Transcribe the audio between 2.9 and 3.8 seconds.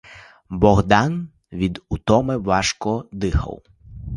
дихав.